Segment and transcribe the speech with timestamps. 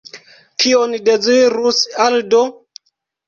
[0.63, 2.41] Kion dezirus Aldo?